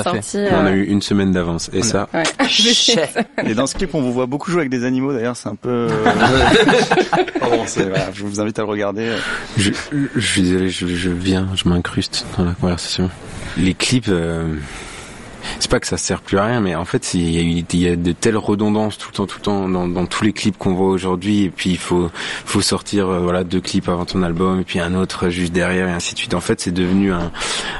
[0.52, 1.70] On a euh, eu une semaine d'avance.
[1.72, 2.22] Et ça, Ouais.
[3.46, 5.12] Et dans ce clip, on vous voit beaucoup jouer avec des animaux.
[5.12, 5.88] D'ailleurs, c'est un peu.
[7.40, 9.12] Pardon, c'est- voilà, je vous invite à le regarder.
[9.56, 9.70] Je,
[10.14, 13.10] je suis désolé, je, je viens, je m'incruste dans la conversation.
[13.56, 14.54] Les clips, euh,
[15.58, 17.64] c'est pas que ça sert plus à rien, mais en fait, il y a, eu-
[17.72, 20.24] il y a de telles redondances tout le temps, tout le temps dans, dans tous
[20.24, 21.44] les clips qu'on voit aujourd'hui.
[21.44, 22.10] Et puis il faut,
[22.44, 25.88] faut sortir, euh, voilà, deux clips avant ton album, et puis un autre juste derrière,
[25.88, 26.34] et ainsi de suite.
[26.34, 27.30] En fait, c'est devenu un,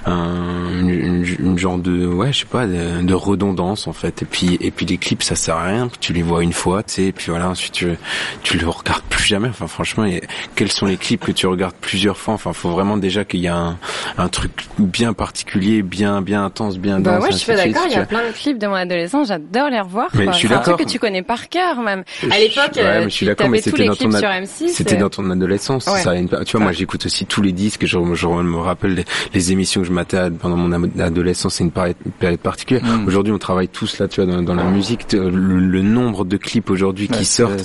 [0.06, 4.22] un une, une- une genre de, ouais, je sais pas, de, de redondance en fait.
[4.22, 5.88] Et puis, et puis les clips, ça sert à rien.
[6.00, 7.88] Tu les vois une fois, tu sais, et puis voilà, ensuite tu,
[8.42, 9.48] tu le regardes plus jamais.
[9.48, 10.22] Enfin, franchement, et
[10.54, 12.34] quels sont les clips que tu regardes plusieurs fois?
[12.34, 13.78] Enfin, faut vraiment déjà qu'il y a un,
[14.18, 17.24] un truc bien particulier, bien, bien intense, bien Bah dense.
[17.24, 17.88] ouais, je suite, d'accord.
[17.90, 19.28] Il y a plein de clips de mon adolescence.
[19.28, 20.08] J'adore les revoir.
[20.14, 20.32] Mais quoi.
[20.32, 20.86] je suis C'est un truc d'accord.
[20.86, 22.04] que tu connais par cœur même.
[22.22, 24.18] Je À l'époque, ouais, euh, je tu mais tapais tous c'était les dans clips ton
[24.18, 24.68] sur ad- M6.
[24.68, 25.86] C'était dans ton adolescence.
[25.86, 26.00] Ouais.
[26.00, 27.86] Ça a une- tu vois, moi, j'écoute aussi tous les disques.
[27.86, 31.54] Je, je me rappelle les, les émissions que je matais à- pendant mon adolescence.
[31.54, 31.96] C'est une période,
[32.42, 32.84] particulière.
[32.84, 33.06] Mm.
[33.06, 35.12] Aujourd'hui, on travaille tous là, tu vois, dans, dans la musique.
[35.12, 37.60] Le, le nombre de clips aujourd'hui Ouais, qui sortent.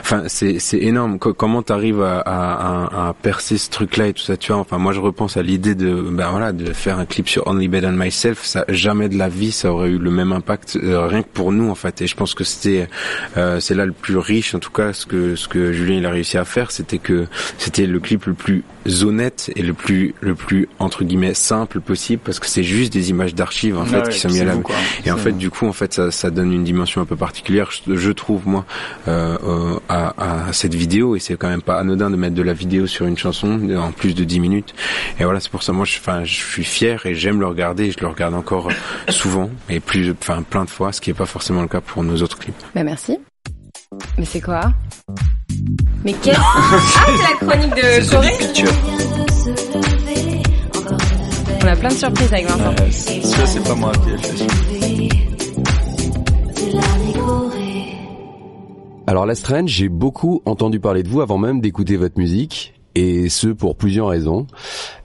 [0.00, 1.18] Enfin, c'est c'est énorme.
[1.18, 4.60] Co- comment t'arrives à, à, à, à percer ce truc-là et tout ça, tu vois?
[4.60, 7.68] Enfin, moi, je repense à l'idée de, ben voilà, de faire un clip sur Only
[7.68, 8.44] Better Than Myself.
[8.44, 11.52] Ça, jamais de la vie, ça aurait eu le même impact, euh, rien que pour
[11.52, 12.02] nous, en fait.
[12.02, 12.88] Et je pense que c'était,
[13.36, 16.06] euh, c'est là le plus riche, en tout cas, ce que ce que Julien il
[16.06, 17.26] a réussi à faire, c'était que
[17.58, 18.64] c'était le clip le plus
[19.02, 23.10] honnête et le plus le plus entre guillemets simple possible, parce que c'est juste des
[23.10, 24.74] images d'archives en Ouais, fait ouais, qui sont mis à la quoi.
[25.04, 27.70] et en fait, du coup, en fait, ça, ça donne une dimension un peu particulière,
[27.70, 28.64] je, je trouve moi,
[29.08, 31.16] euh, euh, à, à cette vidéo.
[31.16, 33.92] Et c'est quand même pas anodin de mettre de la vidéo sur une chanson en
[33.92, 34.74] plus de 10 minutes.
[35.20, 37.84] Et voilà, c'est pour ça, moi, je, enfin, je suis fier et j'aime le regarder.
[37.86, 38.68] Et je le regarde encore
[39.08, 42.02] souvent et plus, enfin, plein de fois, ce qui est pas forcément le cas pour
[42.04, 42.54] nos autres clips.
[42.74, 43.18] Bah merci.
[44.18, 44.72] Mais c'est quoi?
[46.04, 48.38] Mais qu'est-ce Ah, c'est la chronique de Corée
[51.62, 52.74] On a plein de surprises avec Vincent.
[53.22, 54.46] Ça, c'est pas moi qui ai fait.
[59.06, 62.74] Alors la Strange, j'ai beaucoup entendu parler de vous avant même d'écouter votre musique.
[62.94, 64.46] Et ce pour plusieurs raisons.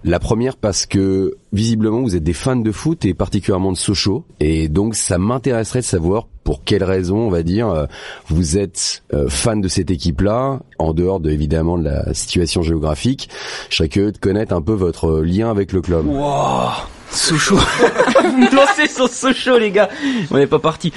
[0.04, 4.26] La première parce que visiblement vous êtes des fans de foot et particulièrement de Sochaux.
[4.40, 7.86] Et donc ça m'intéresserait de savoir pour quelles raisons, on va dire, euh,
[8.28, 13.30] vous êtes euh, fan de cette équipe-là, en dehors de évidemment de la situation géographique.
[13.70, 16.08] Je serais curieux de connaître un peu votre lien avec le club.
[16.08, 16.70] Wow,
[17.12, 17.58] Sochaux.
[18.24, 19.90] Vous me lancez sur Sochaux, les gars.
[20.32, 20.92] On n'est pas parti.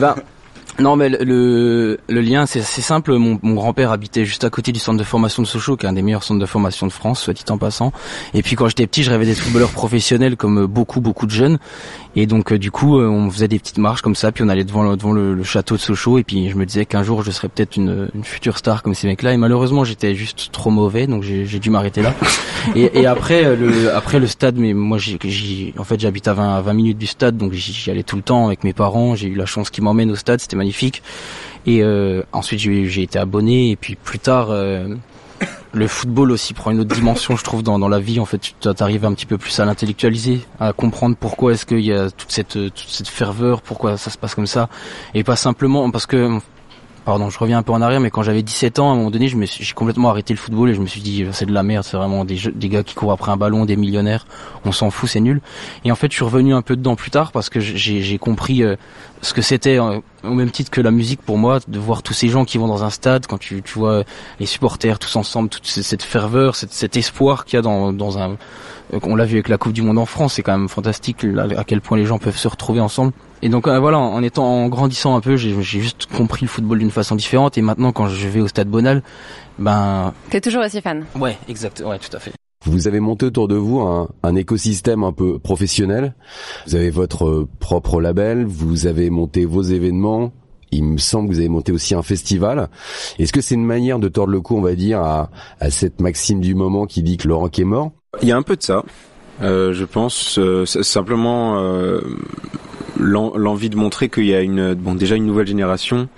[0.00, 0.14] Ben,
[0.80, 3.14] non, mais le, le, lien, c'est c'est simple.
[3.14, 5.88] Mon, mon grand-père habitait juste à côté du centre de formation de Sochaux, qui est
[5.88, 7.92] un des meilleurs centres de formation de France, soit dit en passant.
[8.34, 11.58] Et puis quand j'étais petit, je rêvais d'être footballeur professionnel, comme beaucoup, beaucoup de jeunes.
[12.16, 14.48] Et donc, euh, du coup, euh, on faisait des petites marches comme ça, puis on
[14.48, 16.18] allait devant le, devant le, le château de Sochaux.
[16.18, 18.94] Et puis je me disais qu'un jour, je serais peut-être une, une future star comme
[18.94, 19.32] ces mecs-là.
[19.32, 22.14] Et malheureusement, j'étais juste trop mauvais, donc j'ai dû m'arrêter là.
[22.74, 26.32] Et, et après euh, le après le stade, mais moi j'ai en fait j'habite à
[26.32, 29.14] 20 à 20 minutes du stade, donc j'y allais tout le temps avec mes parents.
[29.14, 31.02] J'ai eu la chance qu'ils m'emmènent au stade, c'était magnifique.
[31.66, 34.48] Et euh, ensuite j'ai j'ai été abonné et puis plus tard.
[35.72, 38.20] Le football aussi prend une autre dimension, je trouve, dans, dans la vie.
[38.20, 41.80] En fait, tu arrives un petit peu plus à l'intellectualiser, à comprendre pourquoi est-ce qu'il
[41.80, 44.68] y a toute cette, toute cette ferveur, pourquoi ça se passe comme ça,
[45.14, 46.38] et pas simplement parce que
[47.04, 49.10] pardon, je reviens un peu en arrière, mais quand j'avais 17 ans, à un moment
[49.10, 51.44] donné, je me suis- j'ai complètement arrêté le football et je me suis dit, c'est
[51.46, 54.26] de la merde, c'est vraiment des, des gars qui courent après un ballon, des millionnaires,
[54.64, 55.40] on s'en fout, c'est nul.
[55.84, 58.62] Et en fait, je suis revenu un peu dedans plus tard parce que j'ai compris
[58.62, 58.76] euh,
[59.22, 62.14] ce que c'était, euh, au même titre que la musique pour moi, de voir tous
[62.14, 64.04] ces gens qui vont dans un stade, quand tu, tu vois
[64.40, 67.92] les supporters tous ensemble, toute ce- cette ferveur, cette, cet espoir qu'il y a dans,
[67.92, 68.30] dans un...
[68.94, 71.24] euh, On l'a vu avec la Coupe du Monde en France, c'est quand même fantastique
[71.56, 73.12] à quel point les gens peuvent se retrouver ensemble.
[73.44, 76.48] Et donc euh, voilà, en étant en grandissant un peu, j'ai j'ai juste compris le
[76.48, 77.58] football d'une façon différente.
[77.58, 79.02] Et maintenant, quand je vais au stade Bonal,
[79.58, 81.04] ben T'es toujours aussi fan.
[81.20, 82.32] ouais, exact, ouais, tout à fait.
[82.64, 86.14] Vous avez monté autour de vous un, un écosystème un peu professionnel.
[86.66, 90.32] Vous avez votre euh, propre label, vous avez monté vos événements.
[90.70, 92.70] Il me semble que vous avez monté aussi un festival.
[93.18, 95.30] Est-ce que c'est une manière de tordre le cou, on va dire, à,
[95.60, 97.92] à cette maxime du moment qui dit que Laurent est mort?
[98.22, 98.82] Il y a un peu de ça.
[99.42, 102.00] Euh, je pense euh, simplement euh,
[102.98, 106.08] l'en- l'envie de montrer qu'il y a une bon déjà une nouvelle génération,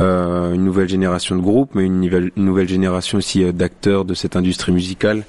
[0.00, 4.04] euh, une nouvelle génération de groupes, mais une nouvelle, une nouvelle génération aussi euh, d'acteurs
[4.04, 5.22] de cette industrie musicale.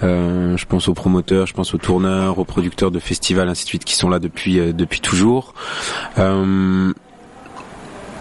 [0.00, 3.84] Je pense aux promoteurs, je pense aux tourneurs, aux producteurs de festivals, ainsi de suite,
[3.84, 5.54] qui sont là depuis depuis toujours.
[6.18, 6.92] Euh,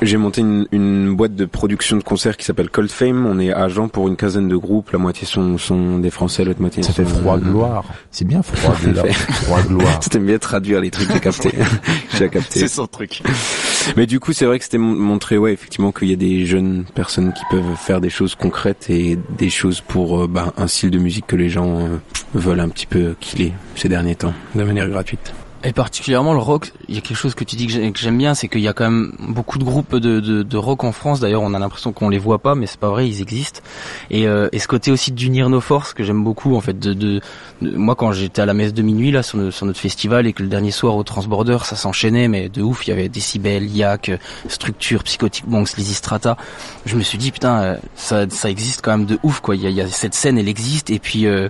[0.01, 3.25] j'ai monté une, une boîte de production de concerts qui s'appelle Cold Fame.
[3.25, 4.91] On est agent pour une quinzaine de groupes.
[4.91, 7.03] La moitié sont, sont des Français, l'autre moitié Ça sont...
[7.03, 7.83] fait froid gloire.
[8.09, 9.05] C'est bien froid gloire.
[9.07, 9.99] Froid gloire.
[10.11, 11.51] T'aimes bien traduire les trucs, j'ai capté.
[12.17, 12.59] j'ai capté.
[12.59, 13.21] C'est son truc.
[13.97, 16.45] Mais du coup, c'est vrai que c'était mon- montrer, ouais, effectivement, qu'il y a des
[16.45, 20.67] jeunes personnes qui peuvent faire des choses concrètes et des choses pour euh, bah, un
[20.67, 21.97] style de musique que les gens euh,
[22.33, 25.33] veulent un petit peu killer ces derniers temps, de manière gratuite.
[25.63, 27.99] Et particulièrement le rock, il y a quelque chose que tu dis que j'ai- que
[27.99, 30.83] j'aime bien, c'est qu'il y a quand même beaucoup de groupes de, de, de rock
[30.83, 31.19] en France.
[31.19, 33.59] D'ailleurs, on a l'impression qu'on les voit pas, mais c'est pas vrai, ils existent.
[34.09, 36.79] Et, euh, et ce côté aussi d'unir nos forces que j'aime beaucoup, en fait.
[36.79, 37.21] De, de,
[37.61, 40.33] moi, quand j'étais à la messe de minuit là sur, le- sur notre festival et
[40.33, 42.87] que le dernier soir au Transborder, ça s'enchaînait, mais de ouf.
[42.87, 44.11] Il y avait Decibel, Yak,
[44.47, 46.37] Structure, Psychotic Monks, Lizzy Strata.
[46.87, 49.55] Je me suis dit putain, euh, ça, ça existe quand même de ouf quoi.
[49.55, 50.89] Il y a, y a cette scène, elle existe.
[50.89, 51.49] Et puis euh,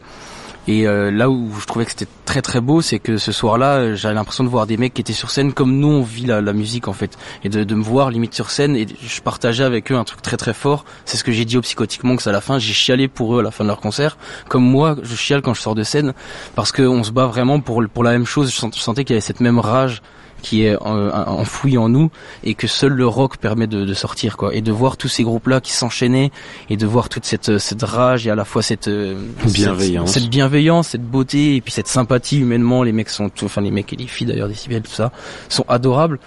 [0.67, 3.95] et euh, là où je trouvais que c'était très très beau, c'est que ce soir-là,
[3.95, 6.41] j'avais l'impression de voir des mecs qui étaient sur scène comme nous on vit la,
[6.53, 8.75] musique en fait, et de, me voir limite sur scène.
[8.75, 10.85] Et je partageais avec eux un truc très très fort.
[11.05, 12.59] C'est ce que j'ai dit aux Psychotic Monks à la fin.
[12.59, 14.17] J'ai chialé pour eux à la fin de leur concert,
[14.49, 16.13] comme moi je chiale quand je sors de scène,
[16.55, 18.53] parce qu'on se bat vraiment pour pour la même chose.
[18.53, 20.01] Je sentais qu'il y avait cette même rage
[20.41, 22.09] qui est euh, enfouie en nous
[22.43, 25.23] et que seul le rock permet de, de sortir quoi et de voir tous ces
[25.23, 26.31] groupes là qui s'enchaînaient
[26.69, 30.11] et de voir toute cette cette rage et à la fois cette euh, Bienveillance.
[30.11, 33.61] cette, cette bienveillance cette beauté et puis cette sympathie humainement les mecs sont tout- enfin
[33.61, 35.11] les mecs et les filles d'ailleurs des civils tout ça
[35.49, 36.19] sont adorables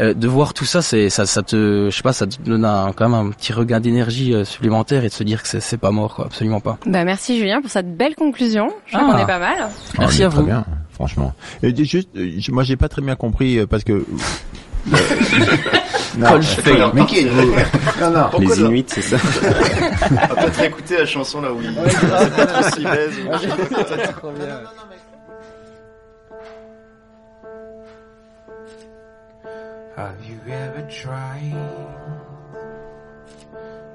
[0.00, 2.64] Euh, de voir tout ça c'est ça ça te je sais pas ça te donne
[2.64, 5.60] un, quand même un petit regain d'énergie euh, supplémentaire et de se dire que c'est
[5.60, 8.68] c'est pas mort quoi absolument pas Bah merci Julien pour cette belle conclusion.
[8.86, 9.12] Je crois Ah.
[9.12, 9.58] qu'on est pas mal.
[9.98, 10.46] Merci Ah, à vous.
[11.06, 11.34] Franchement.
[11.64, 14.04] Et dis- juste, euh, moi j'ai pas très bien compris euh, parce que.
[14.92, 14.96] Euh,
[16.18, 16.72] non, Paul Schfei.
[16.92, 17.52] mais qui êtes-vous
[18.00, 18.24] Non, non.
[18.32, 19.16] Pourquoi Les Inuits, c'est ça
[20.10, 23.12] On va peut-être écouter la chanson là où il c'est pas trop si baise.
[23.24, 23.30] ou-
[29.96, 31.54] Have you ever tried?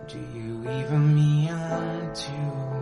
[0.07, 2.76] Do you even mean to?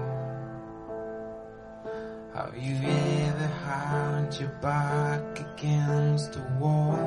[2.36, 7.00] Have you ever had your back against the wall?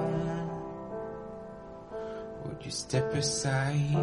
[2.47, 3.95] Would you step aside?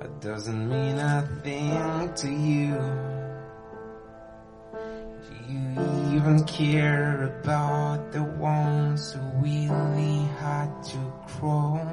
[0.00, 2.74] It doesn't mean a thing to you.
[4.74, 11.86] Do you even care about the ones who really had to crawl?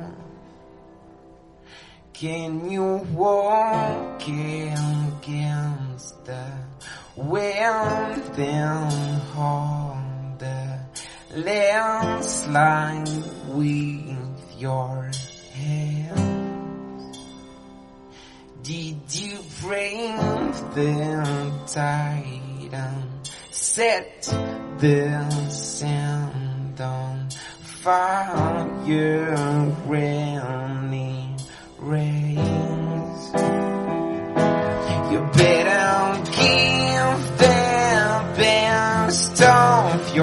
[2.13, 6.64] Can you walk against the
[8.37, 10.77] and hold the
[11.33, 13.07] landslide
[13.47, 15.09] with your
[15.53, 17.17] hands?
[18.63, 20.17] Did you brave
[20.75, 24.23] the tide and set
[24.79, 27.29] the sand on
[27.61, 31.33] fire rainy
[31.79, 32.54] rains?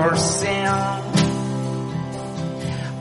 [0.03, 1.05] Yourself.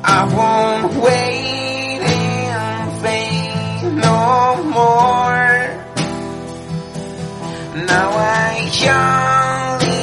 [0.03, 5.51] I won't wait in vain no more.
[7.91, 10.01] Now I only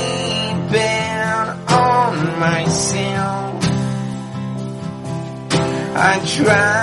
[0.73, 3.65] bet on myself.
[5.95, 6.78] I'd rather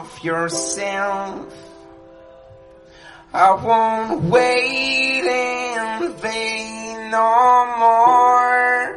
[0.00, 1.54] of yourself.
[3.32, 8.96] I won't wait in vain no more.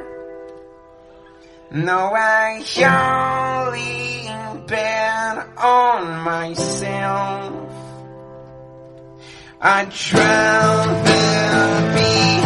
[1.72, 2.64] No, I
[3.68, 7.54] only bet on myself.
[9.60, 11.22] I drown the
[11.96, 12.43] beat.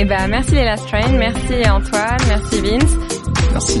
[0.00, 2.96] Eh ben, merci les Last Train, merci Antoine, merci Vince.
[3.50, 3.80] Merci.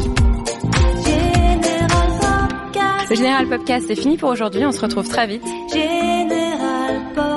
[3.08, 5.46] Le Général Podcast est fini pour aujourd'hui, on se retrouve très vite.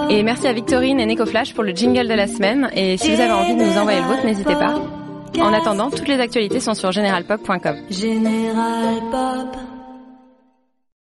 [0.09, 2.71] Et merci à Victorine et Neko Flash pour le jingle de la semaine.
[2.75, 4.73] Et si vous avez envie de nous envoyer le vôtre, n'hésitez pas.
[5.39, 6.91] En attendant, toutes les actualités sont sur
[9.11, 9.70] Pop.